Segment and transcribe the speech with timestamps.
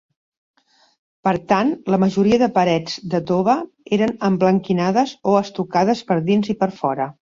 [1.27, 3.57] Per tant, la majoria de parets de tova
[4.01, 7.13] eren emblanquinades o estucades per dins i per fora.